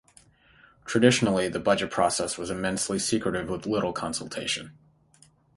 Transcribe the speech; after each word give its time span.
Traditionally, 0.83 1.47
the 1.47 1.59
budget 1.59 1.91
process 1.91 2.35
was 2.35 2.49
immensely 2.49 2.97
secretive 2.97 3.49
with 3.49 3.67
little 3.67 3.93
consultation. 3.93 4.75